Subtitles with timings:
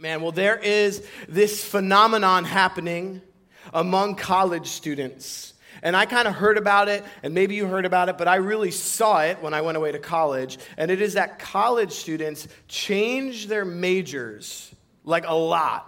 [0.00, 3.20] Man, well, there is this phenomenon happening
[3.74, 5.52] among college students.
[5.82, 8.36] And I kind of heard about it, and maybe you heard about it, but I
[8.36, 10.58] really saw it when I went away to college.
[10.78, 14.74] And it is that college students change their majors
[15.04, 15.86] like a lot.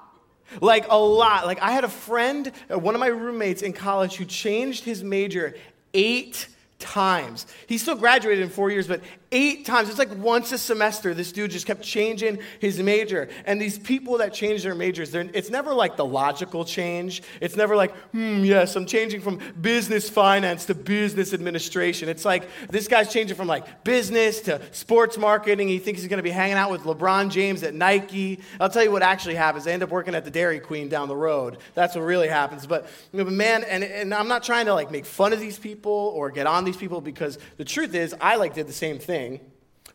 [0.60, 1.46] Like a lot.
[1.46, 5.02] Like I had a friend, uh, one of my roommates in college, who changed his
[5.02, 5.54] major
[5.94, 6.48] eight
[6.78, 7.46] times.
[7.66, 9.00] He still graduated in four years, but
[9.32, 9.88] eight times.
[9.88, 13.28] It's like once a semester, this dude just kept changing his major.
[13.46, 17.22] And these people that change their majors, it's never like the logical change.
[17.40, 22.08] It's never like, hmm, yes, I'm changing from business finance to business administration.
[22.08, 25.68] It's like this guy's changing from like business to sports marketing.
[25.68, 28.40] He thinks he's going to be hanging out with LeBron James at Nike.
[28.60, 29.64] I'll tell you what actually happens.
[29.64, 31.58] They end up working at the Dairy Queen down the road.
[31.74, 32.66] That's what really happens.
[32.66, 36.30] But man, and, and I'm not trying to like make fun of these people or
[36.30, 39.40] get on these people because the truth is, I like did the same thing thing.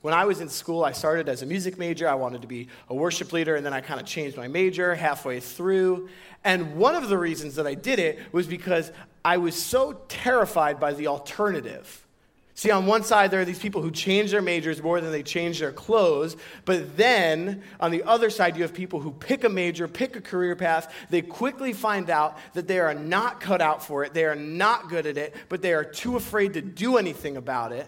[0.01, 2.07] When I was in school, I started as a music major.
[2.07, 4.95] I wanted to be a worship leader, and then I kind of changed my major
[4.95, 6.09] halfway through.
[6.43, 8.91] And one of the reasons that I did it was because
[9.25, 12.05] I was so terrified by the alternative.
[12.53, 15.21] See, on one side, there are these people who change their majors more than they
[15.23, 16.37] change their clothes.
[16.65, 20.21] But then, on the other side, you have people who pick a major, pick a
[20.21, 20.91] career path.
[21.09, 24.89] They quickly find out that they are not cut out for it, they are not
[24.89, 27.87] good at it, but they are too afraid to do anything about it.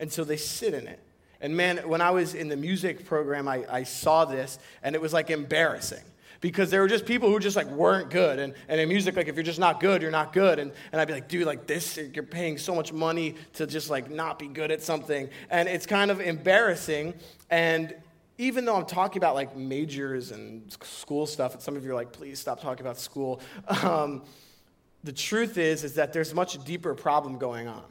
[0.00, 0.98] And so they sit in it.
[1.40, 5.00] And man, when I was in the music program, I, I saw this, and it
[5.00, 6.02] was like embarrassing
[6.40, 8.38] because there were just people who just like weren't good.
[8.38, 10.58] And, and in music, like if you're just not good, you're not good.
[10.58, 13.90] And, and I'd be like, dude, like this, you're paying so much money to just
[13.90, 15.28] like not be good at something.
[15.50, 17.14] And it's kind of embarrassing.
[17.50, 17.94] And
[18.38, 21.94] even though I'm talking about like majors and school stuff, and some of you are
[21.94, 23.40] like, please stop talking about school.
[23.82, 24.22] Um,
[25.02, 27.84] the truth is, is that there's much deeper problem going on.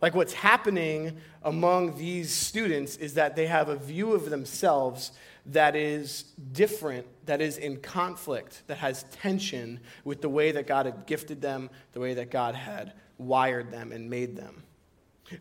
[0.00, 5.12] Like what's happening among these students is that they have a view of themselves
[5.46, 10.86] that is different, that is in conflict, that has tension with the way that God
[10.86, 14.62] had gifted them, the way that God had wired them and made them.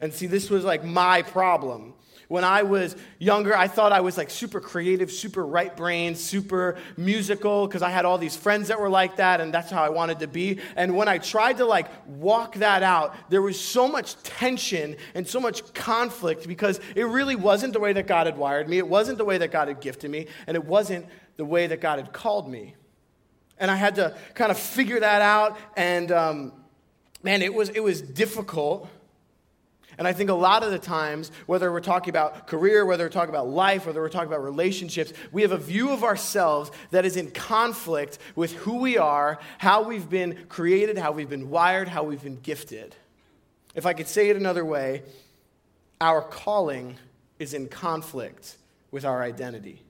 [0.01, 1.94] And see, this was like my problem
[2.27, 6.75] when I was younger, I thought I was like super creative, super right brain, super
[6.97, 9.89] musical, because I had all these friends that were like that, and that's how I
[9.89, 10.59] wanted to be.
[10.75, 15.25] And when I tried to like walk that out, there was so much tension and
[15.25, 18.87] so much conflict because it really wasn't the way that God had wired me, it
[18.87, 21.05] wasn't the way that God had gifted me, and it wasn't
[21.37, 22.75] the way that God had called me.
[23.57, 26.53] And I had to kind of figure that out, and um,
[27.23, 28.89] man, it was, it was difficult.
[29.97, 33.09] And I think a lot of the times, whether we're talking about career, whether we're
[33.09, 37.03] talking about life, whether we're talking about relationships, we have a view of ourselves that
[37.03, 41.88] is in conflict with who we are, how we've been created, how we've been wired,
[41.88, 42.96] how we've been gifted.
[43.74, 45.02] If I could say it another way,
[46.00, 46.96] our calling
[47.40, 48.58] is in conflict
[48.91, 49.81] with our identity.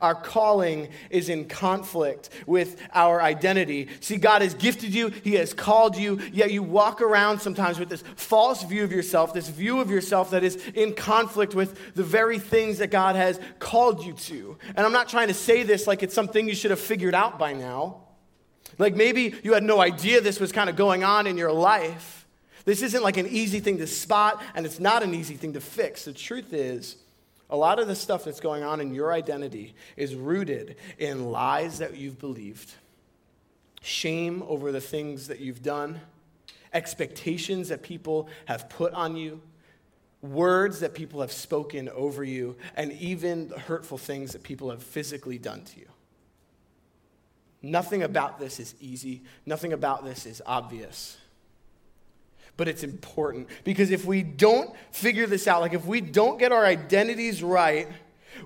[0.00, 3.88] Our calling is in conflict with our identity.
[4.00, 7.88] See, God has gifted you, He has called you, yet you walk around sometimes with
[7.88, 12.04] this false view of yourself, this view of yourself that is in conflict with the
[12.04, 14.56] very things that God has called you to.
[14.74, 17.38] And I'm not trying to say this like it's something you should have figured out
[17.38, 18.02] by now.
[18.78, 22.26] Like maybe you had no idea this was kind of going on in your life.
[22.64, 25.60] This isn't like an easy thing to spot, and it's not an easy thing to
[25.60, 26.04] fix.
[26.04, 26.96] The truth is,
[27.50, 31.78] a lot of the stuff that's going on in your identity is rooted in lies
[31.78, 32.72] that you've believed,
[33.80, 36.00] shame over the things that you've done,
[36.74, 39.40] expectations that people have put on you,
[40.20, 44.82] words that people have spoken over you, and even the hurtful things that people have
[44.82, 45.86] physically done to you.
[47.62, 51.16] Nothing about this is easy, nothing about this is obvious
[52.58, 56.52] but it's important because if we don't figure this out, like if we don't get
[56.52, 57.88] our identities right,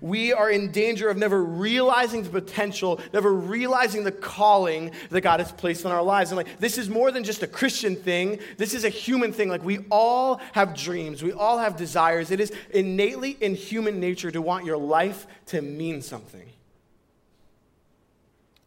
[0.01, 5.41] we are in danger of never realizing the potential, never realizing the calling that God
[5.41, 6.31] has placed on our lives.
[6.31, 8.39] And like, this is more than just a Christian thing.
[8.59, 9.49] This is a human thing.
[9.49, 12.31] Like, we all have dreams, we all have desires.
[12.31, 16.49] It is innately in human nature to want your life to mean something.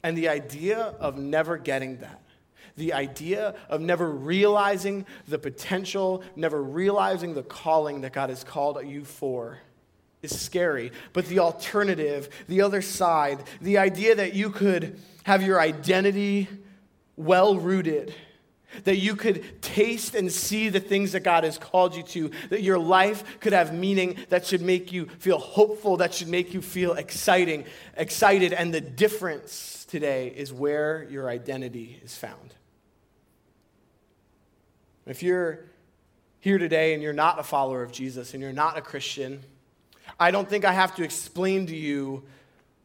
[0.04, 2.22] And the idea of never getting that
[2.77, 8.86] the idea of never realizing the potential, never realizing the calling that God has called
[8.86, 9.60] you for
[10.22, 10.92] is scary.
[11.13, 16.50] But the alternative, the other side, the idea that you could have your identity
[17.16, 18.13] well rooted,
[18.83, 22.62] that you could taste and see the things that God has called you to, that
[22.62, 26.62] your life could have meaning that should make you feel hopeful, that should make you
[26.62, 27.63] feel exciting,
[27.95, 32.54] excited, and the difference today is where your identity is found.
[35.06, 35.66] If you're
[36.40, 39.44] here today and you're not a follower of Jesus and you're not a Christian,
[40.19, 42.24] I don't think I have to explain to you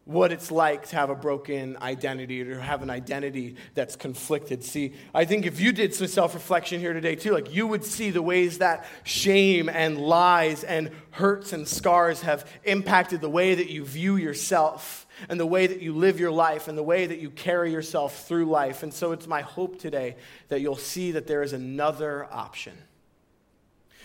[0.05, 4.65] what it's like to have a broken identity or to have an identity that's conflicted.
[4.65, 7.85] See, I think if you did some self reflection here today too, like you would
[7.85, 13.55] see the ways that shame and lies and hurts and scars have impacted the way
[13.55, 17.07] that you view yourself and the way that you live your life and the way
[17.07, 18.83] that you carry yourself through life.
[18.83, 20.17] And so it's my hope today
[20.49, 22.77] that you'll see that there is another option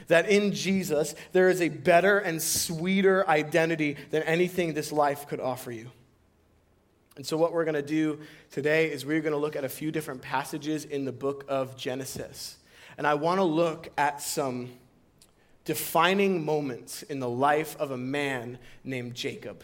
[0.07, 5.39] that in Jesus, there is a better and sweeter identity than anything this life could
[5.39, 5.89] offer you.
[7.15, 8.19] And so, what we're going to do
[8.51, 11.77] today is we're going to look at a few different passages in the book of
[11.77, 12.57] Genesis.
[12.97, 14.69] And I want to look at some
[15.63, 19.63] defining moments in the life of a man named Jacob.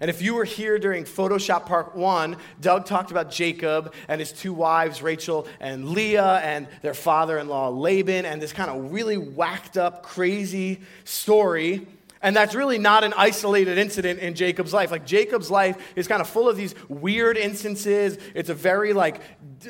[0.00, 4.32] And if you were here during Photoshop Part 1, Doug talked about Jacob and his
[4.32, 8.92] two wives, Rachel and Leah, and their father in law, Laban, and this kind of
[8.92, 11.86] really whacked up, crazy story
[12.22, 14.90] and that's really not an isolated incident in Jacob's life.
[14.90, 18.18] Like, Jacob's life is kind of full of these weird instances.
[18.34, 19.22] It's a very, like,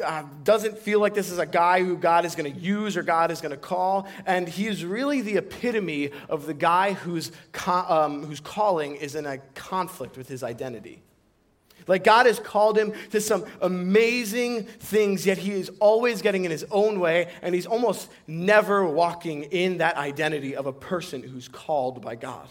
[0.05, 3.02] uh, doesn't feel like this is a guy who God is going to use or
[3.02, 4.08] God is going to call.
[4.26, 7.31] And he's really the epitome of the guy whose,
[7.67, 11.02] um, whose calling is in a conflict with his identity.
[11.91, 16.51] Like God has called him to some amazing things, yet he is always getting in
[16.53, 21.49] his own way, and he's almost never walking in that identity of a person who's
[21.49, 22.47] called by God.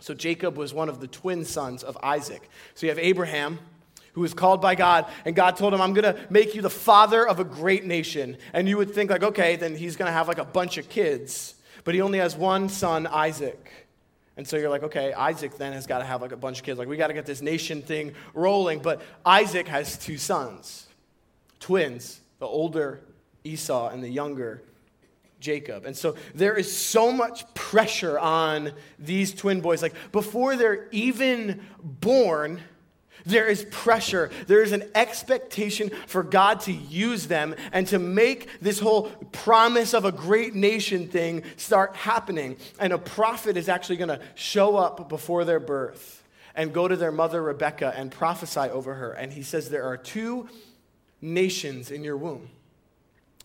[0.00, 2.50] So Jacob was one of the twin sons of Isaac.
[2.74, 3.58] So you have Abraham,
[4.12, 6.68] who was called by God, and God told him, I'm going to make you the
[6.68, 8.36] father of a great nation.
[8.52, 10.90] And you would think, like, okay, then he's going to have like a bunch of
[10.90, 11.54] kids.
[11.84, 13.81] But he only has one son, Isaac.
[14.36, 16.64] And so you're like, okay, Isaac then has got to have like a bunch of
[16.64, 16.78] kids.
[16.78, 18.80] Like, we got to get this nation thing rolling.
[18.80, 20.86] But Isaac has two sons,
[21.60, 23.00] twins, the older
[23.44, 24.62] Esau and the younger
[25.38, 25.84] Jacob.
[25.84, 29.82] And so there is so much pressure on these twin boys.
[29.82, 32.62] Like, before they're even born,
[33.24, 34.30] there is pressure.
[34.46, 39.94] There is an expectation for God to use them and to make this whole promise
[39.94, 42.56] of a great nation thing start happening.
[42.78, 46.22] And a prophet is actually going to show up before their birth
[46.54, 49.12] and go to their mother Rebecca and prophesy over her.
[49.12, 50.48] And he says, There are two
[51.20, 52.50] nations in your womb.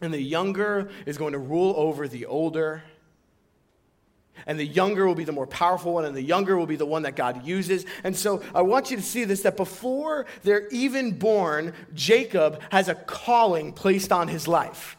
[0.02, 2.84] And the younger is going to rule over the older
[4.46, 6.86] and the younger will be the more powerful one, and the younger will be the
[6.86, 7.86] one that God uses.
[8.04, 12.88] And so I want you to see this that before they're even born, Jacob has
[12.90, 14.98] a calling placed on his life.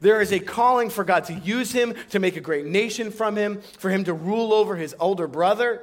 [0.00, 3.36] There is a calling for God to use him, to make a great nation from
[3.36, 5.82] him, for him to rule over his older brother.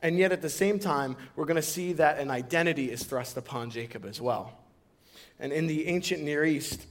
[0.00, 3.36] And yet, at the same time, we're going to see that an identity is thrust
[3.36, 4.52] upon Jacob as well.
[5.40, 6.86] And in the ancient Near East,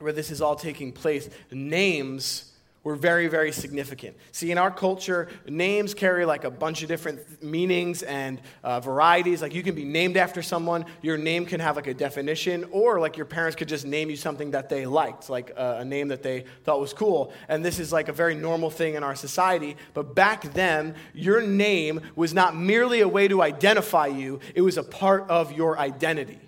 [0.00, 2.51] where this is all taking place, names
[2.84, 4.16] were very, very significant.
[4.32, 9.40] See, in our culture, names carry like a bunch of different meanings and uh, varieties.
[9.40, 12.98] Like you can be named after someone, your name can have like a definition, or
[12.98, 16.08] like your parents could just name you something that they liked, like a, a name
[16.08, 17.32] that they thought was cool.
[17.48, 19.76] And this is like a very normal thing in our society.
[19.94, 24.76] But back then, your name was not merely a way to identify you, it was
[24.76, 26.40] a part of your identity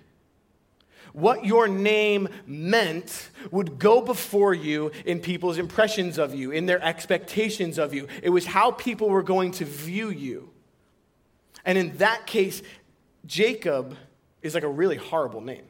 [1.15, 6.83] what your name meant would go before you in people's impressions of you, in their
[6.83, 8.07] expectations of you.
[8.21, 10.49] It was how people were going to view you.
[11.63, 12.61] And in that case,
[13.25, 13.95] Jacob
[14.41, 15.63] is like a really horrible name.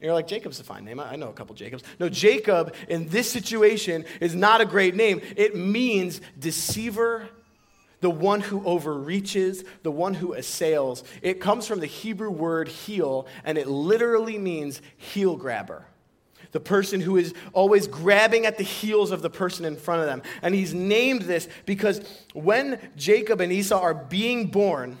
[0.00, 0.98] You're like, Jacob's a fine name.
[0.98, 1.84] I know a couple Jacobs.
[2.00, 5.20] No, Jacob in this situation is not a great name.
[5.36, 7.28] It means deceiver
[8.02, 11.04] the one who overreaches, the one who assails.
[11.22, 15.86] It comes from the Hebrew word heel, and it literally means heel grabber.
[16.50, 20.06] The person who is always grabbing at the heels of the person in front of
[20.06, 20.22] them.
[20.42, 22.02] And he's named this because
[22.34, 24.98] when Jacob and Esau are being born,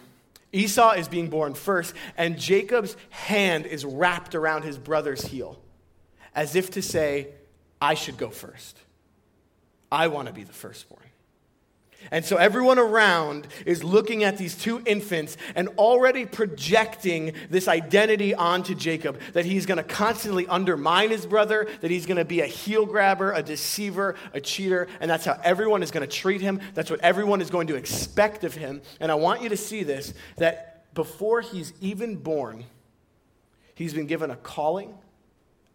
[0.52, 5.58] Esau is being born first, and Jacob's hand is wrapped around his brother's heel,
[6.34, 7.28] as if to say,
[7.80, 8.78] I should go first.
[9.90, 11.02] I want to be the firstborn.
[12.10, 18.34] And so everyone around is looking at these two infants and already projecting this identity
[18.34, 22.40] onto Jacob that he's going to constantly undermine his brother, that he's going to be
[22.40, 26.40] a heel grabber, a deceiver, a cheater, and that's how everyone is going to treat
[26.40, 26.60] him.
[26.74, 28.82] That's what everyone is going to expect of him.
[29.00, 32.64] And I want you to see this that before he's even born,
[33.74, 34.94] he's been given a calling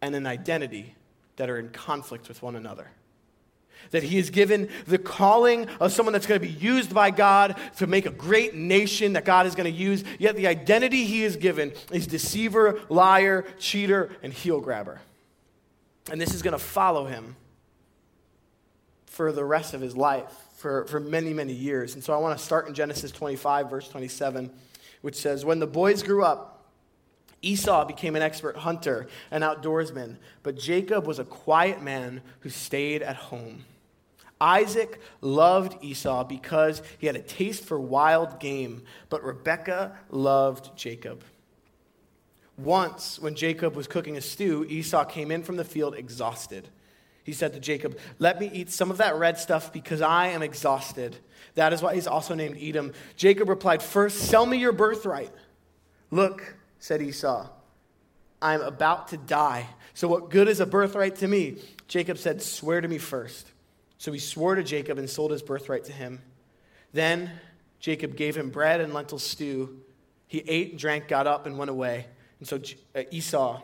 [0.01, 0.95] and an identity
[1.37, 2.89] that are in conflict with one another
[3.91, 7.57] that he is given the calling of someone that's going to be used by God
[7.77, 10.03] to make a great nation that God is going to use.
[10.19, 15.01] Yet the identity he is given is deceiver, liar, cheater, and heel grabber.
[16.11, 17.35] And this is going to follow him
[19.05, 21.95] for the rest of his life, for, for many, many years.
[21.95, 24.51] And so I want to start in Genesis 25, verse 27,
[25.01, 26.56] which says, When the boys grew up,
[27.47, 33.01] Esau became an expert hunter and outdoorsman, but Jacob was a quiet man who stayed
[33.01, 33.63] at home.
[34.39, 41.23] Isaac loved Esau because he had a taste for wild game, but Rebekah loved Jacob.
[42.57, 46.67] Once, when Jacob was cooking a stew, Esau came in from the field exhausted.
[47.23, 50.41] He said to Jacob, Let me eat some of that red stuff because I am
[50.41, 51.17] exhausted.
[51.55, 52.93] That is why he's also named Edom.
[53.15, 55.31] Jacob replied, First, sell me your birthright.
[56.09, 57.49] Look, said Esau,
[58.41, 59.67] I'm about to die.
[59.93, 61.57] So what good is a birthright to me?
[61.87, 63.51] Jacob said, Swear to me first.
[63.97, 66.21] So he swore to Jacob and sold his birthright to him.
[66.93, 67.31] Then
[67.79, 69.81] Jacob gave him bread and lentil stew.
[70.27, 72.05] He ate, and drank, got up, and went away.
[72.39, 72.61] And so
[72.95, 73.61] uh, Esau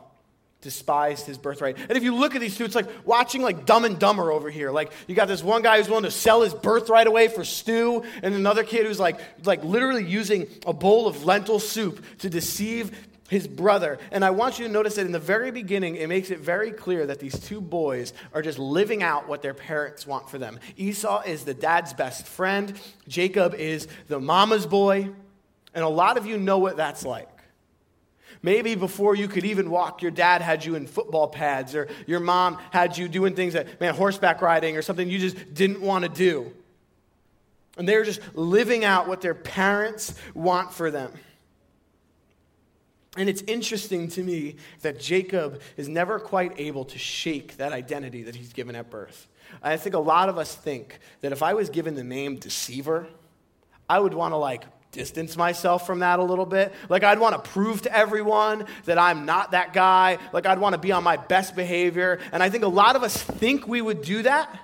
[0.63, 1.77] despised his birthright.
[1.77, 4.49] And if you look at these two, it's like watching like Dumb and Dumber over
[4.49, 4.71] here.
[4.71, 8.03] Like you got this one guy who's willing to sell his birthright away for stew,
[8.23, 12.91] and another kid who's like like literally using a bowl of lentil soup to deceive
[13.29, 13.99] his brother.
[14.11, 16.71] And I want you to notice that in the very beginning, it makes it very
[16.71, 20.59] clear that these two boys are just living out what their parents want for them.
[20.77, 25.09] Esau is the dad's best friend, Jacob is the mama's boy.
[25.75, 27.27] And a lot of you know what that's like.
[28.43, 32.19] Maybe before you could even walk, your dad had you in football pads, or your
[32.19, 36.03] mom had you doing things that, man, horseback riding or something you just didn't want
[36.03, 36.51] to do.
[37.77, 41.13] And they're just living out what their parents want for them.
[43.15, 48.23] And it's interesting to me that Jacob is never quite able to shake that identity
[48.23, 49.27] that he's given at birth.
[49.61, 53.07] I think a lot of us think that if I was given the name deceiver,
[53.87, 56.73] I would want to like distance myself from that a little bit.
[56.87, 60.19] Like, I'd want to prove to everyone that I'm not that guy.
[60.31, 62.19] Like, I'd want to be on my best behavior.
[62.31, 64.57] And I think a lot of us think we would do that.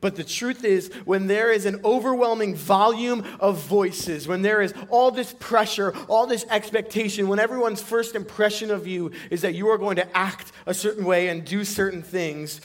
[0.00, 4.74] But the truth is, when there is an overwhelming volume of voices, when there is
[4.90, 9.68] all this pressure, all this expectation, when everyone's first impression of you is that you
[9.68, 12.60] are going to act a certain way and do certain things,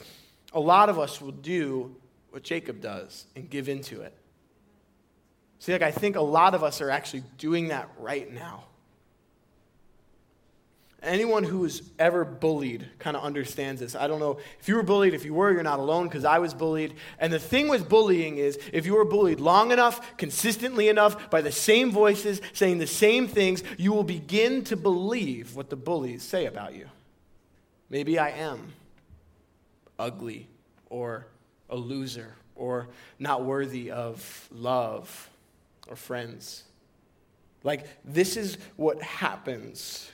[0.52, 1.96] a lot of us will do
[2.30, 4.14] what Jacob does and give into it.
[5.62, 8.64] See, like I think a lot of us are actually doing that right now.
[11.04, 13.94] Anyone who was ever bullied kind of understands this.
[13.94, 16.40] I don't know if you were bullied, if you were, you're not alone because I
[16.40, 16.94] was bullied.
[17.20, 21.42] And the thing with bullying is if you were bullied long enough, consistently enough, by
[21.42, 26.24] the same voices, saying the same things, you will begin to believe what the bullies
[26.24, 26.88] say about you.
[27.88, 28.72] Maybe I am
[29.96, 30.48] ugly
[30.90, 31.24] or
[31.70, 32.88] a loser or
[33.20, 35.28] not worthy of love
[35.92, 36.64] or friends.
[37.62, 40.10] Like, this is what happens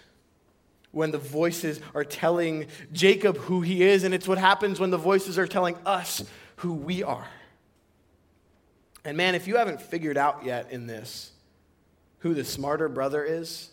[0.90, 4.99] when the voices are telling Jacob who he is, and it's what happens when the
[4.99, 6.25] voices are telling us
[6.56, 7.28] who we are.
[9.04, 11.30] And man, if you haven't figured out yet in this
[12.18, 13.70] who the smarter brother is,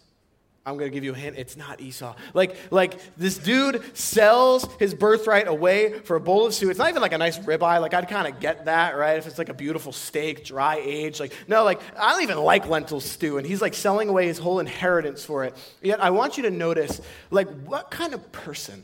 [0.68, 1.38] I'm going to give you a hint.
[1.38, 2.16] It's not Esau.
[2.34, 6.72] Like, like this dude sells his birthright away for a bowl of stew.
[6.72, 7.80] It's not even like a nice ribeye.
[7.80, 9.16] Like, I'd kind of get that, right?
[9.20, 11.20] If it's like a beautiful steak, dry aged.
[11.20, 13.38] Like, no, like, I don't even like lentil stew.
[13.38, 15.56] And he's like selling away his whole inheritance for it.
[15.84, 18.82] Yet, I want you to notice, like, what kind of person,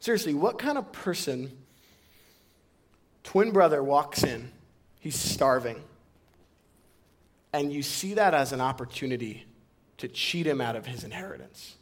[0.00, 1.50] seriously, what kind of person,
[3.22, 4.50] twin brother walks in,
[5.00, 5.82] he's starving,
[7.54, 9.46] and you see that as an opportunity
[9.98, 11.76] to cheat him out of his inheritance.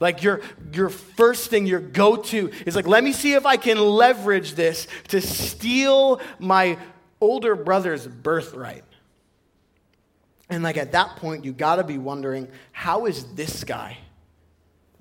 [0.00, 0.40] Like your,
[0.72, 4.54] your first thing, your go to is like, let me see if I can leverage
[4.54, 6.78] this to steal my
[7.20, 8.84] older brother's birthright.
[10.48, 13.98] And like at that point, you got to be wondering, how is this guy?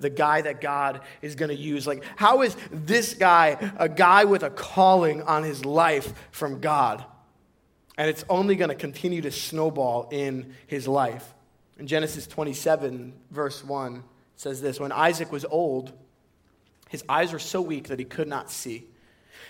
[0.04, 1.88] the guy that God is to use.
[1.88, 7.04] Like, how is this guy a guy with a calling on his life from God?
[7.98, 11.34] And it's only to continue to snowball in his life.
[11.78, 14.04] In Genesis 27, verse 1, it
[14.36, 15.94] says this When Isaac was old,
[16.90, 18.86] his eyes were so weak that he could not see.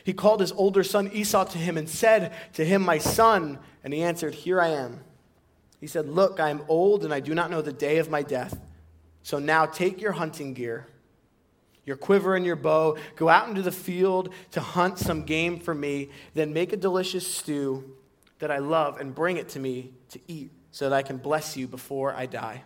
[0.03, 3.59] He called his older son Esau to him and said to him, My son.
[3.83, 5.01] And he answered, Here I am.
[5.79, 8.21] He said, Look, I am old and I do not know the day of my
[8.21, 8.59] death.
[9.23, 10.87] So now take your hunting gear,
[11.85, 15.73] your quiver and your bow, go out into the field to hunt some game for
[15.73, 17.95] me, then make a delicious stew
[18.39, 21.55] that I love and bring it to me to eat so that I can bless
[21.55, 22.63] you before I die.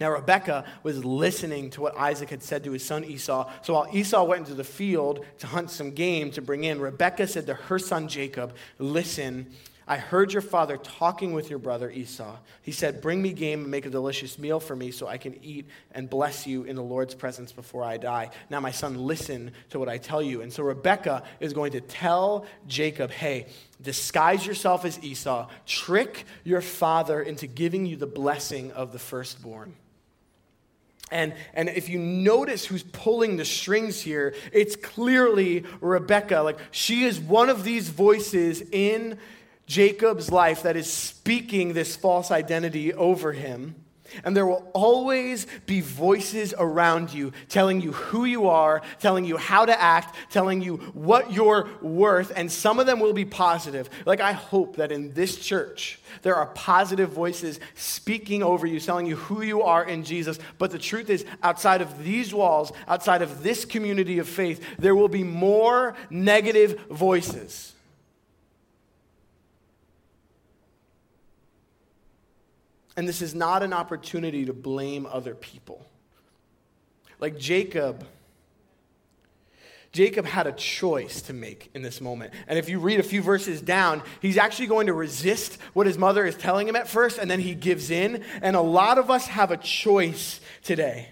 [0.00, 3.52] Now, Rebekah was listening to what Isaac had said to his son Esau.
[3.60, 7.26] So while Esau went into the field to hunt some game to bring in, Rebekah
[7.26, 9.52] said to her son Jacob, Listen,
[9.90, 12.36] I heard your father talking with your brother Esau.
[12.62, 15.42] He said, Bring me game and make a delicious meal for me so I can
[15.42, 18.30] eat and bless you in the Lord's presence before I die.
[18.50, 20.42] Now, my son, listen to what I tell you.
[20.42, 23.48] And so Rebekah is going to tell Jacob, Hey,
[23.82, 29.74] disguise yourself as Esau, trick your father into giving you the blessing of the firstborn.
[31.10, 36.42] And, and if you notice who's pulling the strings here, it's clearly Rebecca.
[36.42, 39.18] Like, she is one of these voices in
[39.70, 43.76] Jacob's life that is speaking this false identity over him.
[44.24, 49.36] And there will always be voices around you telling you who you are, telling you
[49.36, 52.32] how to act, telling you what you're worth.
[52.34, 53.88] And some of them will be positive.
[54.06, 59.06] Like, I hope that in this church, there are positive voices speaking over you, telling
[59.06, 60.40] you who you are in Jesus.
[60.58, 64.96] But the truth is, outside of these walls, outside of this community of faith, there
[64.96, 67.76] will be more negative voices.
[72.96, 75.84] And this is not an opportunity to blame other people.
[77.18, 78.04] Like Jacob,
[79.92, 82.32] Jacob had a choice to make in this moment.
[82.46, 85.98] And if you read a few verses down, he's actually going to resist what his
[85.98, 88.24] mother is telling him at first, and then he gives in.
[88.40, 91.08] And a lot of us have a choice today.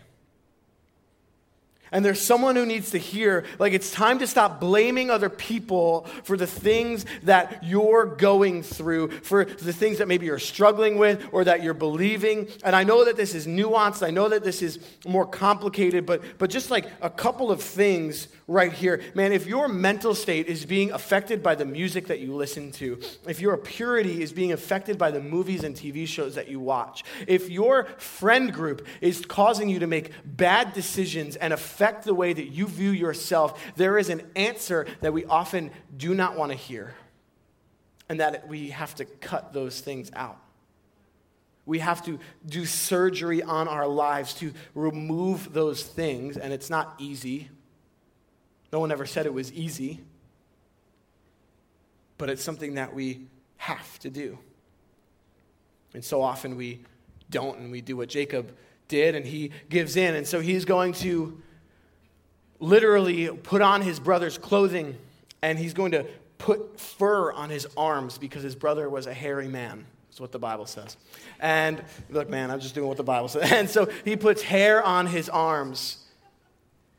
[1.90, 6.06] And there's someone who needs to hear, like, it's time to stop blaming other people
[6.24, 11.26] for the things that you're going through, for the things that maybe you're struggling with
[11.32, 12.48] or that you're believing.
[12.64, 16.22] And I know that this is nuanced, I know that this is more complicated, but,
[16.38, 19.02] but just like a couple of things right here.
[19.14, 23.00] Man, if your mental state is being affected by the music that you listen to,
[23.26, 27.04] if your purity is being affected by the movies and TV shows that you watch,
[27.26, 32.32] if your friend group is causing you to make bad decisions and affect the way
[32.32, 36.58] that you view yourself, there is an answer that we often do not want to
[36.58, 36.94] hear,
[38.08, 40.38] and that we have to cut those things out.
[41.66, 46.94] We have to do surgery on our lives to remove those things, and it's not
[46.98, 47.50] easy.
[48.72, 50.00] No one ever said it was easy,
[52.16, 53.26] but it's something that we
[53.58, 54.38] have to do.
[55.94, 56.84] And so often we
[57.30, 58.56] don't, and we do what Jacob
[58.88, 60.14] did, and he gives in.
[60.14, 61.40] And so he's going to
[62.60, 64.96] literally put on his brother's clothing,
[65.42, 66.06] and he's going to
[66.38, 69.84] put fur on his arms because his brother was a hairy man.
[70.08, 70.96] That's what the Bible says.
[71.38, 73.50] And look, man, I'm just doing what the Bible says.
[73.52, 75.98] And so he puts hair on his arms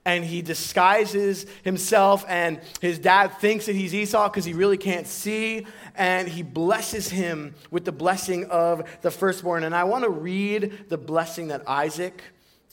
[0.05, 5.05] and he disguises himself, and his dad thinks that he's Esau because he really can't
[5.05, 9.63] see, and he blesses him with the blessing of the firstborn.
[9.63, 12.23] And I want to read the blessing that Isaac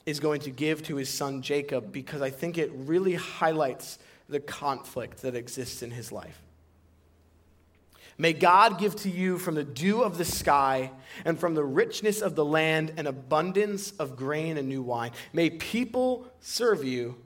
[0.07, 4.41] is going to give to his son Jacob because I think it really highlights the
[4.41, 6.41] conflict that exists in his life.
[8.19, 10.91] May God give to you from the dew of the sky
[11.25, 15.11] and from the richness of the land an abundance of grain and new wine.
[15.35, 17.17] May people serve you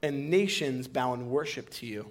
[0.00, 2.10] and nations bow in worship to you.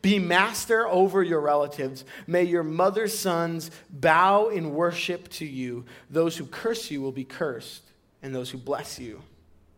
[0.00, 2.04] Be master over your relatives.
[2.26, 5.84] May your mother's sons bow in worship to you.
[6.08, 7.82] Those who curse you will be cursed,
[8.22, 9.20] and those who bless you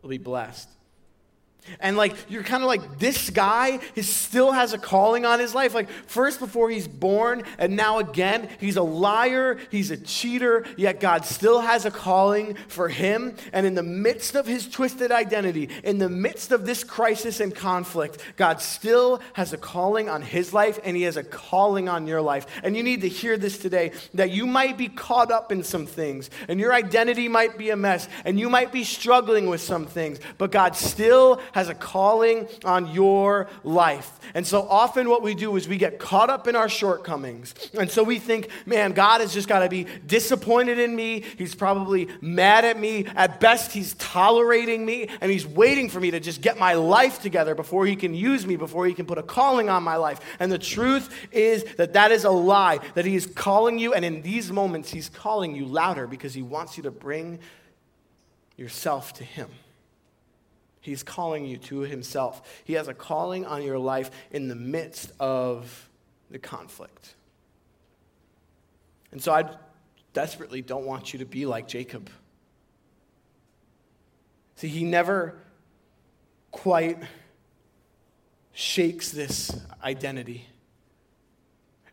[0.02, 0.68] will be blessed.
[1.80, 5.54] And like, you're kind of like, this guy he still has a calling on his
[5.54, 5.74] life.
[5.74, 11.00] Like, first before he's born, and now again, he's a liar, he's a cheater, yet
[11.00, 13.34] God still has a calling for him.
[13.52, 17.54] And in the midst of his twisted identity, in the midst of this crisis and
[17.54, 22.06] conflict, God still has a calling on his life, and he has a calling on
[22.06, 22.46] your life.
[22.62, 25.86] And you need to hear this today that you might be caught up in some
[25.86, 29.86] things, and your identity might be a mess, and you might be struggling with some
[29.86, 34.18] things, but God still has a calling on your life.
[34.34, 37.54] And so often what we do is we get caught up in our shortcomings.
[37.78, 41.22] And so we think, man, God has just got to be disappointed in me.
[41.38, 43.06] He's probably mad at me.
[43.14, 47.22] At best, he's tolerating me and he's waiting for me to just get my life
[47.22, 50.18] together before he can use me, before he can put a calling on my life.
[50.40, 53.94] And the truth is that that is a lie, that he is calling you.
[53.94, 57.38] And in these moments, he's calling you louder because he wants you to bring
[58.56, 59.48] yourself to him.
[60.84, 62.46] He's calling you to himself.
[62.64, 65.88] He has a calling on your life in the midst of
[66.30, 67.14] the conflict.
[69.10, 69.48] And so I
[70.12, 72.10] desperately don't want you to be like Jacob.
[74.56, 75.38] See, he never
[76.50, 76.98] quite
[78.52, 80.46] shakes this identity.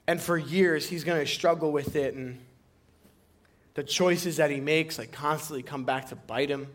[0.06, 2.14] And for years, he's going to struggle with it.
[2.14, 2.40] And
[3.76, 6.68] the choices that he makes, like, constantly come back to bite him.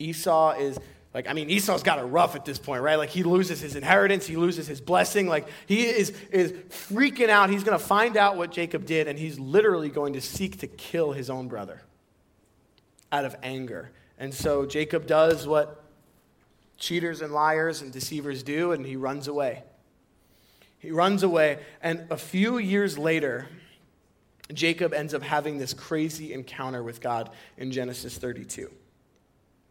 [0.00, 0.76] Esau is
[1.12, 2.94] Like, I mean, Esau's got it rough at this point, right?
[2.94, 5.26] Like, he loses his inheritance, he loses his blessing.
[5.26, 7.50] Like, he is, is freaking out.
[7.50, 10.68] He's going to find out what Jacob did, and he's literally going to seek to
[10.68, 11.82] kill his own brother
[13.10, 13.90] out of anger.
[14.18, 15.82] And so Jacob does what
[16.76, 19.64] cheaters and liars and deceivers do, and he runs away.
[20.78, 23.48] He runs away, and a few years later,
[24.54, 28.70] Jacob ends up having this crazy encounter with God in Genesis 32.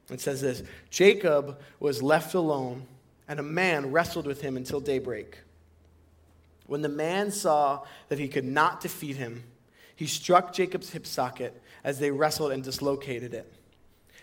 [0.10, 2.86] It says this Jacob was left alone,
[3.28, 5.39] and a man wrestled with him until daybreak.
[6.65, 9.43] When the man saw that he could not defeat him,
[9.95, 13.52] he struck Jacob's hip socket as they wrestled and dislocated it.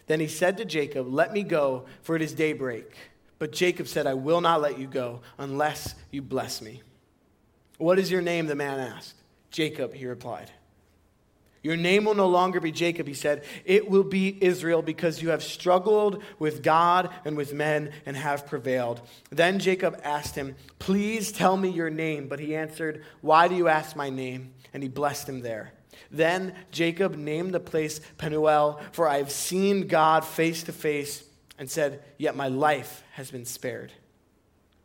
[0.07, 2.97] Then he said to Jacob, Let me go, for it is daybreak.
[3.39, 6.83] But Jacob said, I will not let you go unless you bless me.
[7.79, 8.47] What is your name?
[8.47, 9.15] The man asked.
[9.51, 10.51] Jacob, he replied.
[11.63, 13.45] Your name will no longer be Jacob, he said.
[13.65, 18.47] It will be Israel because you have struggled with God and with men and have
[18.47, 19.01] prevailed.
[19.31, 22.29] Then Jacob asked him, Please tell me your name.
[22.29, 24.53] But he answered, Why do you ask my name?
[24.73, 25.73] And he blessed him there.
[26.11, 31.25] Then Jacob named the place Penuel, for I have seen God face to face,
[31.59, 33.93] and said, Yet my life has been spared.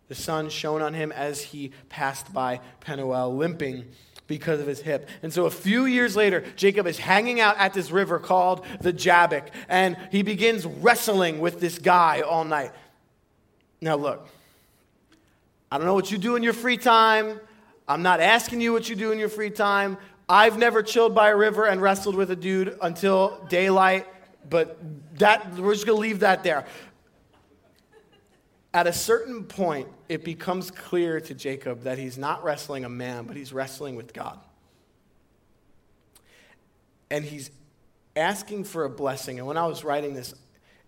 [0.08, 3.86] The sun shone on him as he passed by Penuel, limping
[4.32, 5.10] because of his hip.
[5.24, 8.94] And so a few years later, Jacob is hanging out at this river called the
[8.94, 12.72] Jabbok, and he begins wrestling with this guy all night.
[13.82, 14.26] Now, look,
[15.70, 17.42] I don't know what you do in your free time.
[17.90, 19.98] I'm not asking you what you do in your free time.
[20.30, 24.08] I've never chilled by a river and wrestled with a dude until daylight,
[24.50, 24.80] but
[25.20, 26.66] that we're just gonna leave that there.
[28.74, 33.26] At a certain point, it becomes clear to Jacob that he's not wrestling a man,
[33.26, 34.40] but he's wrestling with God.
[37.10, 37.52] And he's
[38.16, 39.40] asking for a blessing.
[39.40, 40.34] And when I was writing this,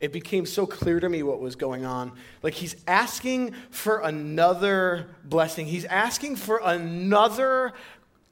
[0.04, 2.12] it became so clear to me what was going on.
[2.42, 5.66] Like he's asking for another blessing.
[5.66, 7.72] He's asking for another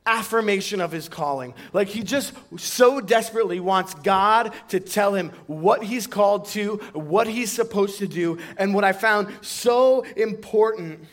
[0.05, 1.53] affirmation of his calling.
[1.73, 7.27] Like he just so desperately wants God to tell him what he's called to, what
[7.27, 8.39] he's supposed to do.
[8.57, 11.05] And what I found so important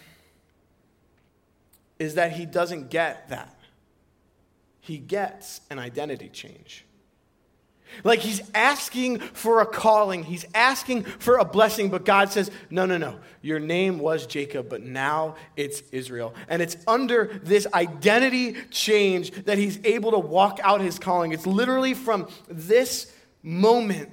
[1.99, 3.55] is that he doesn't get that.
[4.81, 6.87] He gets an identity change.
[8.05, 12.87] Like he's asking for a calling, he's asking for a blessing, but God says, No,
[12.87, 13.19] no, no.
[13.43, 16.35] Your name was Jacob, but now it's Israel.
[16.49, 21.33] And it's under this identity change that he's able to walk out his calling.
[21.33, 24.11] It's literally from this moment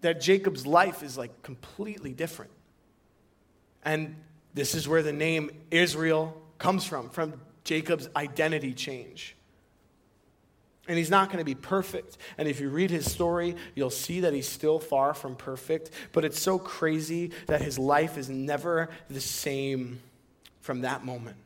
[0.00, 2.50] that Jacob's life is like completely different.
[3.84, 4.16] And
[4.54, 9.35] this is where the name Israel comes from, from Jacob's identity change.
[10.88, 12.18] And he's not going to be perfect.
[12.38, 15.90] And if you read his story, you'll see that he's still far from perfect.
[16.12, 20.00] But it's so crazy that his life is never the same
[20.60, 21.36] from that moment.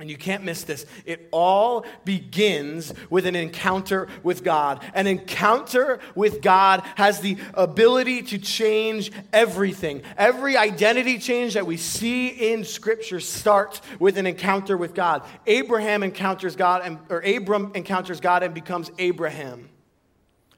[0.00, 0.86] And you can't miss this.
[1.04, 4.82] It all begins with an encounter with God.
[4.94, 10.02] An encounter with God has the ability to change everything.
[10.16, 15.22] Every identity change that we see in Scripture starts with an encounter with God.
[15.46, 19.68] Abraham encounters God, and, or Abram encounters God and becomes Abraham.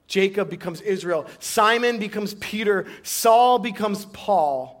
[0.07, 1.25] Jacob becomes Israel.
[1.39, 2.85] Simon becomes Peter.
[3.03, 4.74] Saul becomes Paul.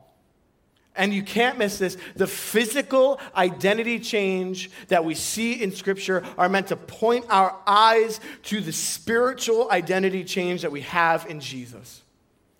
[0.97, 1.97] And you can't miss this.
[2.15, 8.19] The physical identity change that we see in Scripture are meant to point our eyes
[8.43, 12.01] to the spiritual identity change that we have in Jesus.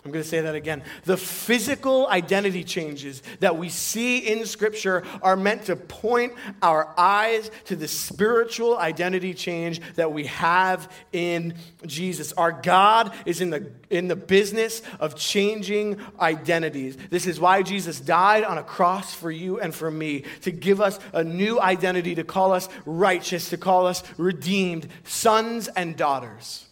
[0.06, 0.84] I'm going to say that again.
[1.06, 7.50] The physical identity changes that we see in Scripture are meant to point our eyes
[7.66, 11.56] to the spiritual identity change that we have in
[11.88, 12.34] Jesus.
[12.34, 16.98] Our God is in the, in the business of changing identities.
[17.10, 20.82] This is why Jesus died on a cross for you and for me, to give
[20.82, 26.68] us a new identity, to call us righteous, to call us redeemed, sons and daughters.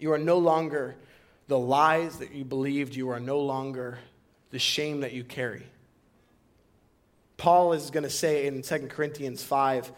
[0.00, 0.96] You are no longer
[1.50, 3.98] the lies that you believed, you are no longer
[4.50, 5.66] the shame that you carry.
[7.38, 9.90] Paul is going to say in 2 Corinthians 5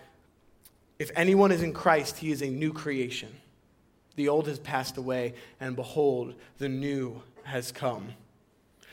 [0.98, 3.28] if anyone is in Christ, he is a new creation.
[4.16, 8.14] The old has passed away, and behold, the new has come.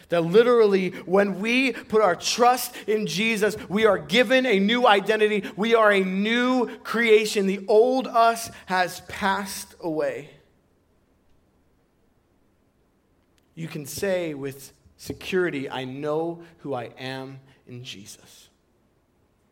[0.09, 5.49] That literally, when we put our trust in Jesus, we are given a new identity.
[5.55, 7.47] We are a new creation.
[7.47, 10.31] The old us has passed away.
[13.59, 18.47] You can say with security, I know who I am in Jesus.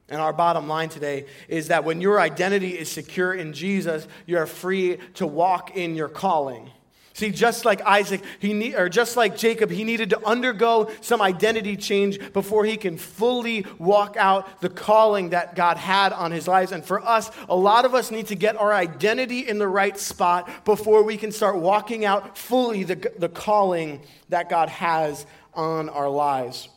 [0.07, 4.37] And our bottom line today is that when your identity is secure in Jesus, you
[4.37, 6.69] are free to walk in your calling.
[7.17, 11.19] See, just like Isaac, he need, or just like Jacob, he needed to undergo some
[11.19, 16.47] identity change before he can fully walk out the calling that God had on his
[16.47, 16.71] lives.
[16.71, 19.97] And for us, a lot of us need to get our identity in the right
[19.97, 25.25] spot before we can start walking out fully the, the calling that God has
[25.55, 26.69] on our lives.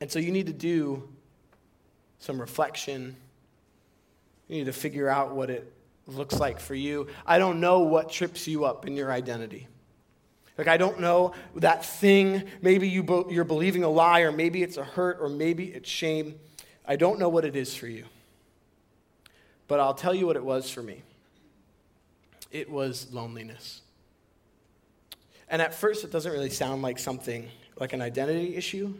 [0.00, 1.06] And so you need to do
[2.18, 3.14] some reflection.
[4.48, 5.70] You need to figure out what it
[6.06, 7.08] looks like for you.
[7.26, 9.68] I don't know what trips you up in your identity.
[10.56, 12.44] Like, I don't know that thing.
[12.62, 16.38] Maybe you you're believing a lie, or maybe it's a hurt, or maybe it's shame.
[16.86, 18.04] I don't know what it is for you.
[19.66, 21.02] But I'll tell you what it was for me
[22.50, 23.82] it was loneliness.
[25.48, 27.48] And at first, it doesn't really sound like something
[27.80, 28.94] like an identity issue.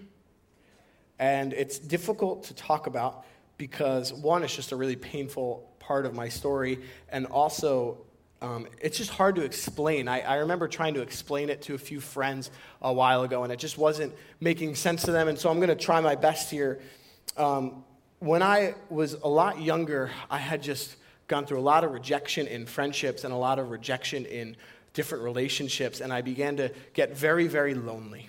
[1.20, 3.24] And it's difficult to talk about
[3.56, 6.78] because, one, it's just a really painful part of my story.
[7.10, 7.98] And also,
[8.40, 10.08] um, it's just hard to explain.
[10.08, 12.50] I, I, remember trying to explain it to a few friends
[12.82, 15.28] a while ago, and it just wasn't making sense to them.
[15.28, 16.80] And so I'm going to try my best here.
[17.36, 17.84] Um,
[18.18, 22.46] when I was a lot younger, I had just gone through a lot of rejection
[22.46, 24.56] in friendships and a lot of rejection in
[24.92, 28.28] different relationships, and I began to get very, very lonely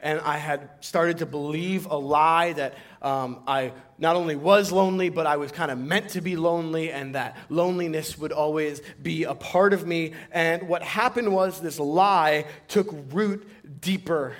[0.00, 2.74] and I had started to believe a lie that
[3.06, 6.90] um, I not only was lonely, but I was kind of meant to be lonely,
[6.90, 10.12] and that loneliness would always be a part of me.
[10.32, 13.48] And what happened was this lie took root
[13.80, 14.34] deeper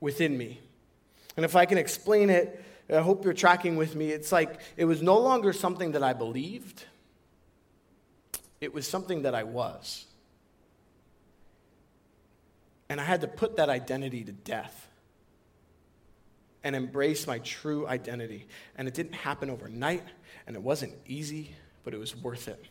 [0.00, 0.60] within me.
[1.34, 4.10] And if I can explain it, I hope you're tracking with me.
[4.10, 6.84] It's like it was no longer something that I believed,
[8.60, 10.04] it was something that I was.
[12.90, 14.89] And I had to put that identity to death
[16.62, 18.46] and embrace my true identity.
[18.76, 20.04] And it didn't happen overnight,
[20.46, 22.64] and it wasn't easy, but it was worth it.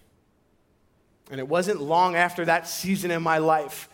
[1.32, 3.89] And it wasn't long after that season in my life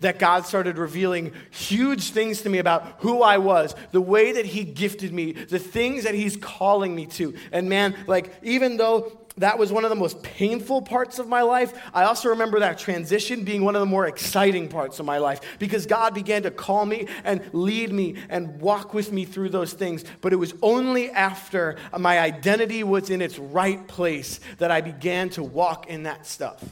[0.00, 4.44] that God started revealing huge things to me about who I was, the way that
[4.44, 7.34] He gifted me, the things that He's calling me to.
[7.50, 11.40] And man, like, even though that was one of the most painful parts of my
[11.42, 11.72] life.
[11.94, 15.40] I also remember that transition being one of the more exciting parts of my life
[15.58, 19.72] because God began to call me and lead me and walk with me through those
[19.72, 20.04] things.
[20.20, 25.30] But it was only after my identity was in its right place that I began
[25.30, 26.62] to walk in that stuff.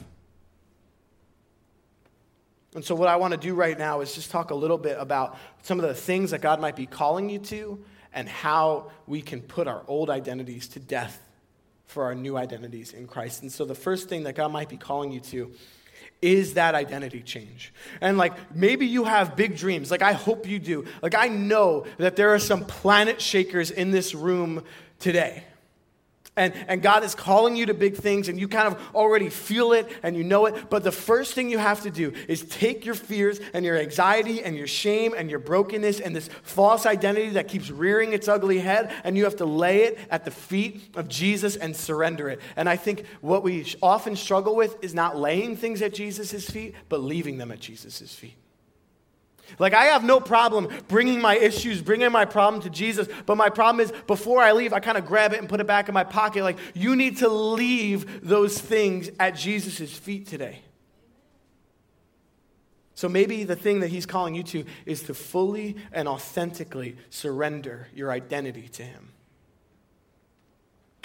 [2.75, 4.99] And so, what I want to do right now is just talk a little bit
[5.01, 9.23] about some of the things that God might be calling you to and how we
[9.23, 11.28] can put our old identities to death
[11.89, 13.43] for our new identities in Christ.
[13.43, 15.51] And so the first thing that God might be calling you to
[16.21, 17.73] is that identity change.
[18.01, 20.85] And like maybe you have big dreams, like I hope you do.
[21.03, 24.65] Like I know that there are some planet shakers in this room
[24.99, 25.45] today
[26.39, 29.73] and, and God is calling you to big things, and you kind of already feel
[29.73, 30.71] it and you know it.
[30.71, 34.43] But the first thing you have to do is take your fears and your anxiety
[34.43, 38.61] and your shame and your brokenness and this false identity that keeps rearing its ugly
[38.61, 42.41] head, and you have to lay it at the feet of Jesus and surrender it.
[42.57, 46.75] And I think what we often struggle with is not laying things at Jesus' feet,
[46.89, 48.37] but leaving them at Jesus' feet.
[49.59, 53.49] Like, I have no problem bringing my issues, bringing my problem to Jesus, but my
[53.49, 55.95] problem is before I leave, I kind of grab it and put it back in
[55.95, 56.43] my pocket.
[56.43, 60.61] Like, you need to leave those things at Jesus' feet today.
[62.95, 67.87] So maybe the thing that he's calling you to is to fully and authentically surrender
[67.95, 69.13] your identity to him.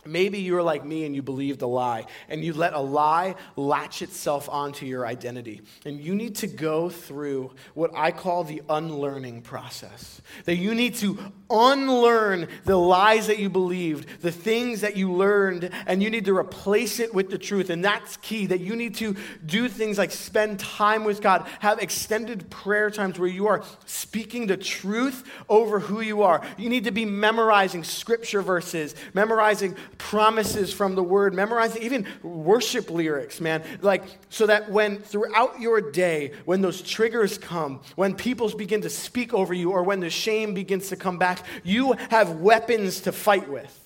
[0.06, 4.02] Maybe you're like me and you believed a lie, and you let a lie latch
[4.02, 5.62] itself onto your identity.
[5.86, 10.22] And you need to go through what I call the unlearning process.
[10.46, 11.18] That you need to
[11.50, 16.36] unlearn the lies that you believed, the things that you learned, and you need to
[16.36, 17.70] replace it with the truth.
[17.70, 21.80] And that's key that you need to do things like spend time with God, have
[21.80, 26.46] extended prayer times where you are speaking the truth over who you are.
[26.58, 32.90] You need to be memorizing scripture verses, memorizing promises from the word, memorizing even worship
[32.90, 33.64] lyrics, man.
[33.82, 38.90] Like, so that when throughout your day, when those triggers come, when people begin to
[38.90, 43.12] speak over you, or when the shame begins to come back, you have weapons to
[43.12, 43.83] fight with.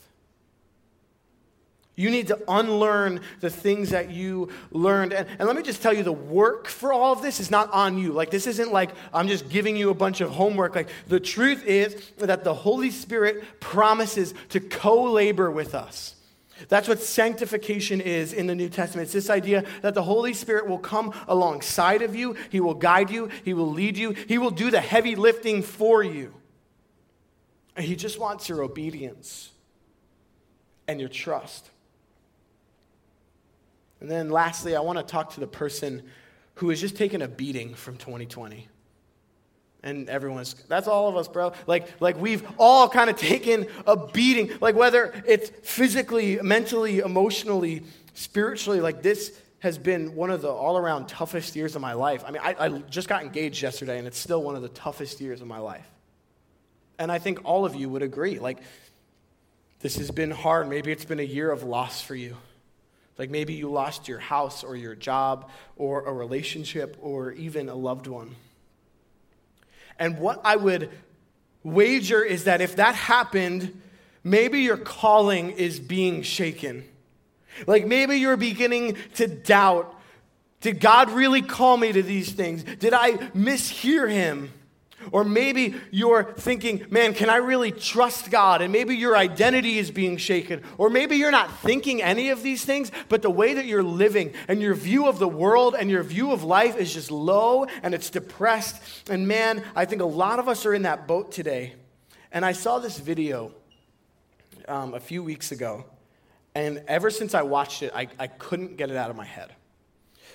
[2.00, 5.14] You need to unlearn the things that you learned.
[5.14, 7.74] And, and, let me just tell you the work for all of this is not
[7.74, 8.12] on you.
[8.12, 10.76] Like, this isn't like I'm just giving you a bunch of homework.
[10.76, 16.14] Like, the truth is that the Holy Spirit promises to co labor with us.
[16.70, 19.08] That's what sanctification is in the New Testament.
[19.08, 23.10] It's this idea that the Holy Spirit will come alongside of you, He will guide
[23.10, 26.32] you, He will lead you, He will do the heavy lifting for you.
[27.76, 29.50] And He just wants your obedience
[30.88, 31.72] and your trust.
[34.00, 36.04] And then lastly, I want to talk to the person
[36.56, 38.68] who has just taken a beating from 2020.
[39.84, 41.54] And everyone's, that's all of us, bro.
[41.66, 44.52] Like, like we've all kind of taken a beating.
[44.60, 47.84] Like, whether it's physically, mentally, emotionally,
[48.14, 52.24] spiritually, like this has been one of the all around toughest years of my life.
[52.26, 55.20] I mean, I, I, just got engaged yesterday, and it's still one of the toughest
[55.20, 55.88] years of my life.
[57.00, 58.40] And I think all of you would agree.
[58.40, 58.60] Like,
[59.80, 60.68] this has been hard.
[60.68, 62.36] Maybe it's been a year of loss for you.
[63.18, 67.76] Like, maybe you lost your house or your job or a relationship or even a
[67.76, 68.36] loved one.
[70.00, 70.92] And what I would
[71.64, 73.82] wager is that if that happened,
[74.24, 76.84] maybe your calling is being shaken.
[77.66, 79.96] Like maybe you're beginning to doubt
[80.62, 82.64] did God really call me to these things?
[82.64, 84.52] Did I mishear him?
[85.12, 88.62] Or maybe you're thinking, man, can I really trust God?
[88.62, 90.62] And maybe your identity is being shaken.
[90.78, 94.34] Or maybe you're not thinking any of these things, but the way that you're living
[94.48, 97.94] and your view of the world and your view of life is just low and
[97.94, 99.10] it's depressed.
[99.10, 101.74] And man, I think a lot of us are in that boat today.
[102.32, 103.54] And I saw this video
[104.68, 105.86] um, a few weeks ago.
[106.54, 109.54] And ever since I watched it, I, I couldn't get it out of my head.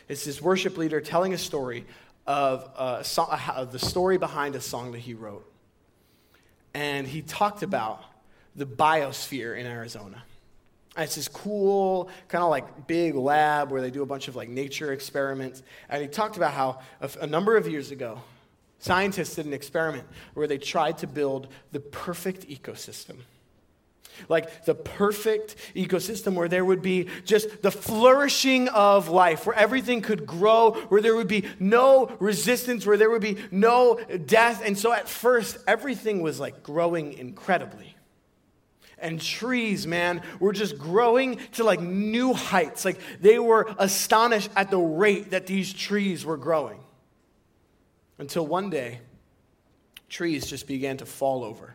[0.08, 1.86] It's this worship leader telling a story
[2.26, 5.50] of a song, uh, the story behind a song that he wrote.
[6.74, 8.02] And he talked about
[8.54, 10.22] the biosphere in Arizona.
[10.96, 14.36] And it's this cool, kind of like big lab where they do a bunch of
[14.36, 15.62] like nature experiments.
[15.88, 18.20] And he talked about how a, a number of years ago,
[18.78, 23.16] scientists did an experiment where they tried to build the perfect ecosystem
[24.28, 30.00] like the perfect ecosystem where there would be just the flourishing of life, where everything
[30.00, 34.62] could grow, where there would be no resistance, where there would be no death.
[34.64, 37.96] And so at first, everything was like growing incredibly.
[38.98, 42.84] And trees, man, were just growing to like new heights.
[42.84, 46.78] Like they were astonished at the rate that these trees were growing.
[48.18, 49.00] Until one day,
[50.08, 51.74] trees just began to fall over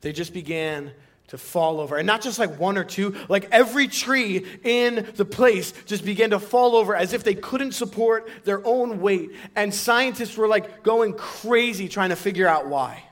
[0.00, 0.92] they just began
[1.28, 1.96] to fall over.
[1.96, 6.30] And not just like one or two, like every tree in the place just began
[6.30, 9.32] to fall over as if they couldn't support their own weight.
[9.54, 13.04] And scientists were like going crazy trying to figure out why.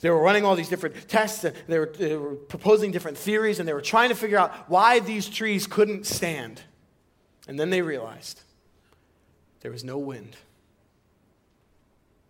[0.00, 3.58] They were running all these different tests, and they were, they were proposing different theories,
[3.58, 6.62] and they were trying to figure out why these trees couldn't stand.
[7.48, 8.42] And then they realized
[9.60, 10.36] there was no wind.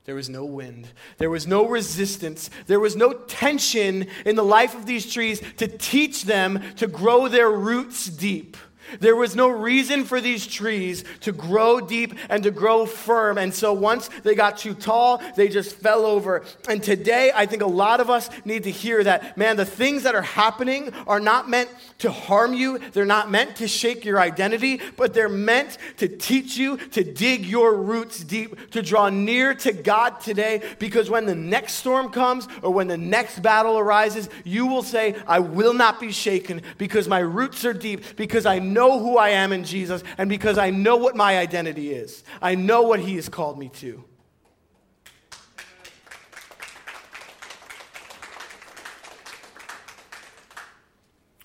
[0.09, 0.89] There was no wind.
[1.19, 2.49] There was no resistance.
[2.67, 7.29] There was no tension in the life of these trees to teach them to grow
[7.29, 8.57] their roots deep.
[9.01, 13.39] There was no reason for these trees to grow deep and to grow firm.
[13.39, 16.45] And so once they got too tall, they just fell over.
[16.69, 20.05] And today, I think a lot of us need to hear that, man, the things
[20.05, 22.79] that are happening are not meant to harm you.
[22.79, 27.45] They're not meant to shake your identity, but they're meant to teach you to dig
[27.45, 30.63] your roots deep, to draw near to God today.
[30.79, 35.17] Because when the next storm comes or when the next battle arises, you will say,
[35.27, 39.19] I will not be shaken because my roots are deep, because I know know who
[39.19, 42.23] I am in Jesus and because I know what my identity is.
[42.41, 44.05] I know what He has called me to.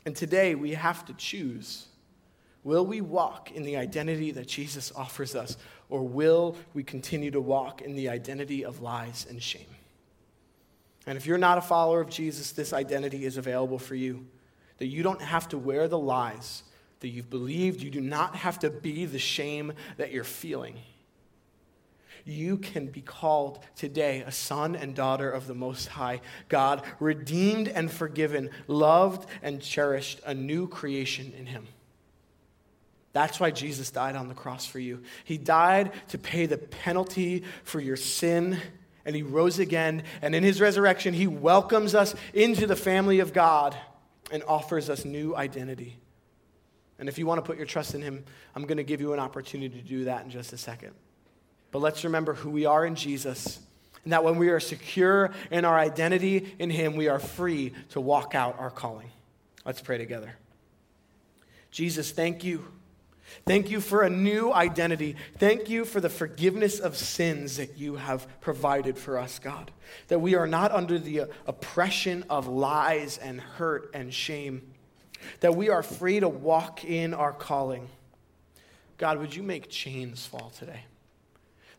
[0.05, 1.87] And today we have to choose.
[2.63, 5.57] Will we walk in the identity that Jesus offers us,
[5.89, 9.65] or will we continue to walk in the identity of lies and shame?
[11.07, 14.27] And if you're not a follower of Jesus, this identity is available for you.
[14.77, 16.63] That you don't have to wear the lies
[17.03, 17.81] that you've believed.
[17.81, 20.77] You do not have to be the shame that you're feeling.
[22.23, 27.67] You can be called today a son and daughter of the Most High God, redeemed
[27.67, 31.67] and forgiven, loved and cherished, a new creation in Him.
[33.11, 35.03] That's why Jesus died on the cross for you.
[35.25, 38.57] He died to pay the penalty for your sin,
[39.03, 40.03] and He rose again.
[40.21, 43.75] And in His resurrection, He welcomes us into the family of God
[44.31, 45.97] and offers us new identity.
[47.03, 48.23] And if you want to put your trust in Him,
[48.55, 50.93] I'm going to give you an opportunity to do that in just a second.
[51.69, 53.59] But let's remember who we are in Jesus,
[54.05, 57.99] and that when we are secure in our identity in Him, we are free to
[57.99, 59.09] walk out our calling.
[59.65, 60.33] Let's pray together.
[61.71, 62.65] Jesus, thank you.
[63.45, 65.17] Thank you for a new identity.
[65.39, 69.71] Thank you for the forgiveness of sins that you have provided for us, God.
[70.07, 74.72] That we are not under the oppression of lies and hurt and shame
[75.39, 77.89] that we are free to walk in our calling.
[78.97, 80.81] God, would you make chains fall today?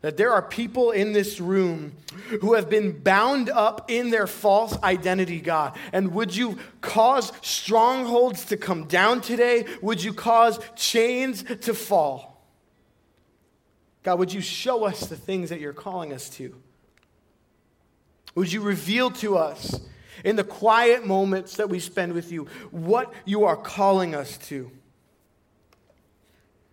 [0.01, 1.93] That there are people in this room
[2.41, 5.75] who have been bound up in their false identity, God.
[5.91, 9.65] And would you cause strongholds to come down today?
[9.81, 12.45] Would you cause chains to fall?
[14.03, 16.53] God, would you show us the things that you're calling us to?
[18.35, 19.79] Would you reveal to us
[20.23, 24.71] in the quiet moments that we spend with you what you are calling us to?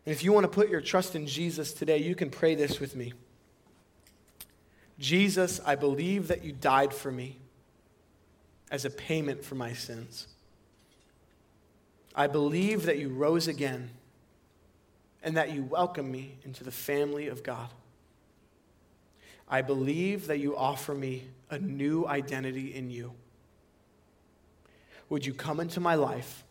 [0.05, 2.80] And if you want to put your trust in Jesus today, you can pray this
[2.80, 3.12] with me.
[4.99, 7.38] Jesus, I believe that you died for me
[8.70, 10.28] as a payment for my sins.
[12.14, 13.90] I believe that you rose again
[15.22, 17.68] and that you welcome me into the family of God.
[19.49, 23.12] I believe that you offer me a new identity in you.
[25.12, 26.42] Would you come into my life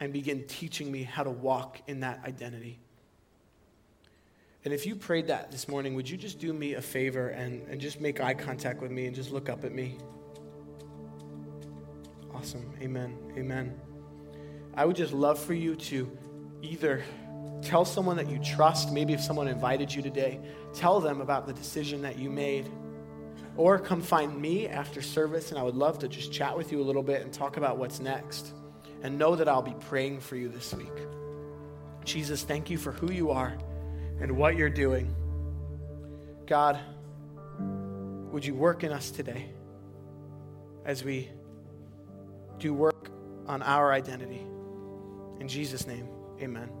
[0.00, 2.78] and begin teaching me how to walk in that identity?
[4.64, 7.68] And if you prayed that this morning, would you just do me a favor and,
[7.68, 9.98] and just make eye contact with me and just look up at me?
[12.32, 12.72] Awesome.
[12.80, 13.18] Amen.
[13.36, 13.78] Amen.
[14.72, 16.10] I would just love for you to
[16.62, 17.04] either
[17.60, 20.40] tell someone that you trust, maybe if someone invited you today,
[20.72, 22.70] tell them about the decision that you made.
[23.56, 26.80] Or come find me after service, and I would love to just chat with you
[26.80, 28.52] a little bit and talk about what's next.
[29.02, 30.86] And know that I'll be praying for you this week.
[32.04, 33.56] Jesus, thank you for who you are
[34.20, 35.14] and what you're doing.
[36.46, 36.78] God,
[38.30, 39.46] would you work in us today
[40.84, 41.28] as we
[42.58, 43.10] do work
[43.46, 44.46] on our identity?
[45.40, 46.08] In Jesus' name,
[46.40, 46.79] amen.